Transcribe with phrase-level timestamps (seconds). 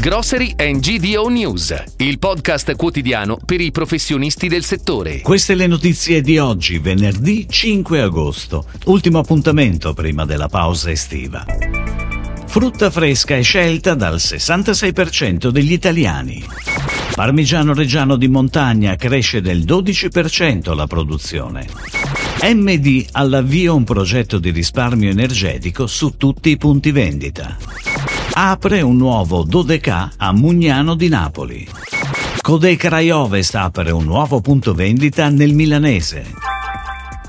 [0.00, 5.22] Grocery and GDO News, il podcast quotidiano per i professionisti del settore.
[5.22, 11.44] Queste le notizie di oggi, venerdì 5 agosto, ultimo appuntamento prima della pausa estiva.
[12.46, 16.44] Frutta fresca è scelta dal 66% degli italiani.
[17.16, 21.66] Parmigiano Reggiano di montagna cresce del 12% la produzione.
[22.44, 27.56] MD all'avvio un progetto di risparmio energetico su tutti i punti vendita.
[28.40, 31.68] Apre un nuovo Dodeca a Mugnano di Napoli.
[32.40, 36.47] Codeca Rai Ovest apre un nuovo punto vendita nel milanese.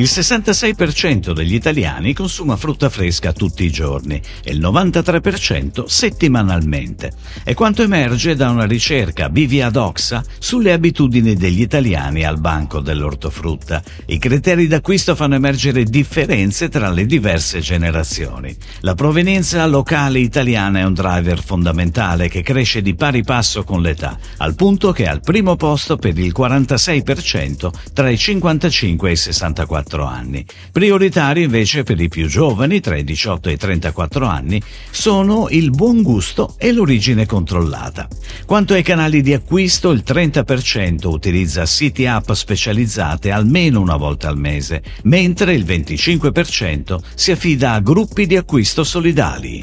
[0.00, 7.12] Il 66% degli italiani consuma frutta fresca tutti i giorni e il 93% settimanalmente.
[7.44, 13.82] È quanto emerge da una ricerca BVA Doxa sulle abitudini degli italiani al banco dell'ortofrutta.
[14.06, 18.56] I criteri d'acquisto fanno emergere differenze tra le diverse generazioni.
[18.80, 24.18] La provenienza locale italiana è un driver fondamentale che cresce di pari passo con l'età,
[24.38, 29.16] al punto che è al primo posto per il 46% tra i 55 e i
[29.16, 30.44] 64 34 anni.
[30.70, 35.70] Prioritari invece per i più giovani, tra i 18 e i 34 anni, sono il
[35.70, 38.06] buon gusto e l'origine controllata.
[38.46, 44.38] Quanto ai canali di acquisto, il 30% utilizza siti app specializzate almeno una volta al
[44.38, 49.62] mese, mentre il 25% si affida a gruppi di acquisto solidali.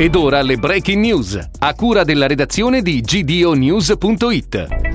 [0.00, 4.87] Ed ora le breaking news, a cura della redazione di gdonews.it.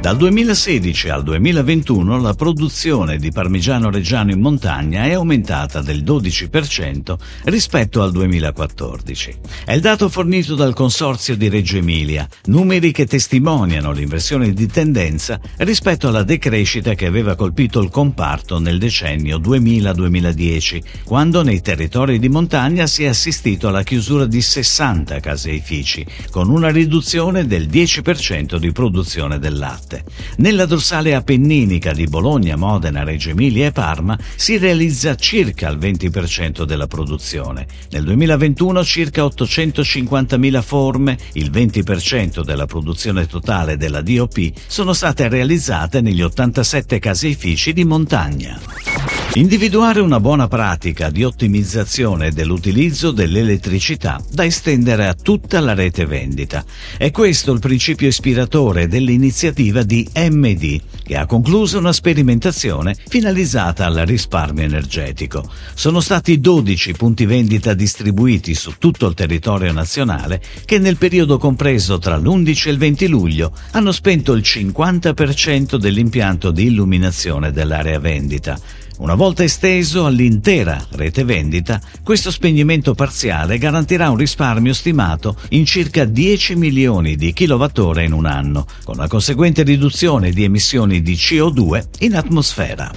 [0.00, 7.16] Dal 2016 al 2021 la produzione di parmigiano reggiano in montagna è aumentata del 12%
[7.46, 9.34] rispetto al 2014.
[9.64, 15.40] È il dato fornito dal Consorzio di Reggio Emilia, numeri che testimoniano l'inversione di tendenza
[15.58, 22.28] rispetto alla decrescita che aveva colpito il comparto nel decennio 2000-2010, quando nei territori di
[22.28, 28.70] montagna si è assistito alla chiusura di 60 caseifici, con una riduzione del 10% di
[28.70, 30.04] produzione del latte latte.
[30.36, 36.64] Nella dorsale appenninica di Bologna, Modena, Reggio Emilia e Parma si realizza circa il 20%
[36.64, 37.66] della produzione.
[37.90, 46.00] Nel 2021 circa 850.000 forme, il 20% della produzione totale della DOP, sono state realizzate
[46.00, 48.87] negli 87 caseifici di montagna.
[49.34, 56.64] Individuare una buona pratica di ottimizzazione dell'utilizzo dell'elettricità da estendere a tutta la rete vendita.
[56.96, 63.96] È questo il principio ispiratore dell'iniziativa di MD, che ha concluso una sperimentazione finalizzata al
[64.06, 65.48] risparmio energetico.
[65.74, 71.98] Sono stati 12 punti vendita distribuiti su tutto il territorio nazionale che nel periodo compreso
[71.98, 78.58] tra l'11 e il 20 luglio hanno spento il 50% dell'impianto di illuminazione dell'area vendita.
[78.98, 86.04] Una volta esteso all'intera rete vendita, questo spegnimento parziale garantirà un risparmio stimato in circa
[86.04, 91.84] 10 milioni di kilowattora in un anno, con la conseguente riduzione di emissioni di CO2
[92.00, 92.90] in atmosfera.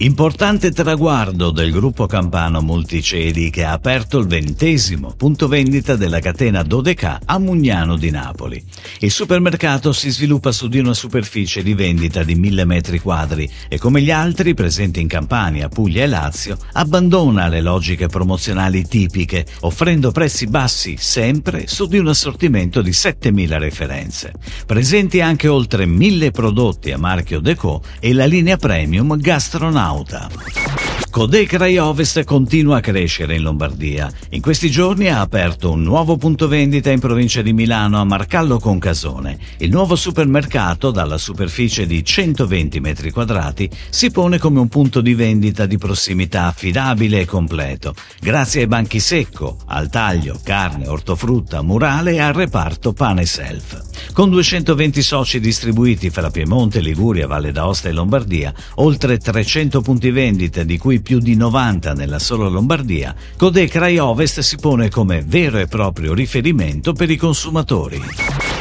[0.00, 6.62] Importante traguardo del gruppo campano Multicedi che ha aperto il ventesimo punto vendita della catena
[6.62, 8.62] Dodeca a Mugnano di Napoli.
[9.00, 13.78] Il supermercato si sviluppa su di una superficie di vendita di mille metri quadri e
[13.78, 20.12] come gli altri presenti in Campania, Puglia e Lazio abbandona le logiche promozionali tipiche offrendo
[20.12, 24.32] prezzi bassi sempre su di un assortimento di 7000 referenze.
[24.66, 30.85] Presenti anche oltre 1000 prodotti a marchio Deco e la linea premium Gastronautica astronauta.
[31.16, 34.12] Codecrai Ovest continua a crescere in Lombardia.
[34.32, 38.58] In questi giorni ha aperto un nuovo punto vendita in provincia di Milano a Marcallo
[38.58, 39.38] con Casone.
[39.60, 45.14] Il nuovo supermercato, dalla superficie di 120 metri quadrati, si pone come un punto di
[45.14, 52.12] vendita di prossimità affidabile e completo, grazie ai banchi secco, al taglio, carne, ortofrutta, murale
[52.12, 53.84] e al reparto pane self.
[54.12, 60.62] Con 220 soci distribuiti fra Piemonte, Liguria, Valle d'Aosta e Lombardia, oltre 300 punti vendita
[60.62, 65.68] di cui più di 90 nella sola Lombardia, Codecrai Ovest si pone come vero e
[65.68, 68.02] proprio riferimento per i consumatori.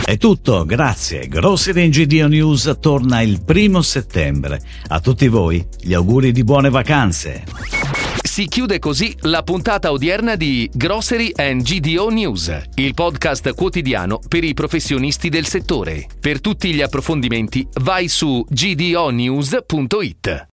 [0.03, 1.27] È tutto, grazie.
[1.27, 4.61] Grocery GDO News torna il primo settembre.
[4.89, 7.45] A tutti voi gli auguri di buone vacanze.
[8.21, 14.43] Si chiude così la puntata odierna di Grocery and GDO News, il podcast quotidiano per
[14.43, 16.05] i professionisti del settore.
[16.19, 20.43] Per tutti gli approfondimenti vai su gdonews.it.